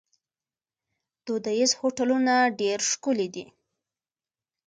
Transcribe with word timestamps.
دودیز 1.25 1.71
هوټلونه 1.79 2.33
ډیر 2.59 2.79
ښکلي 2.91 3.27
دي. 3.35 3.45